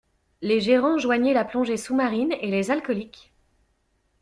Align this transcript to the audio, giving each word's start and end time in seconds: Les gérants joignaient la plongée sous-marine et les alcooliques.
Les 0.41 0.61
gérants 0.61 0.97
joignaient 0.97 1.35
la 1.35 1.45
plongée 1.45 1.77
sous-marine 1.77 2.31
et 2.41 2.49
les 2.49 2.71
alcooliques. 2.71 3.31